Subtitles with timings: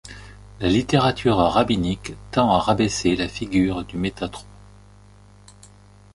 [0.59, 4.47] La littérature rabbinique tend à rabaisser la figure de Métatron.